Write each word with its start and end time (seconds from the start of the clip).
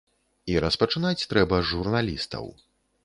І 0.53 0.55
распачынаць 0.63 1.27
трэба 1.33 1.59
з 1.61 1.69
журналістаў. 1.73 2.45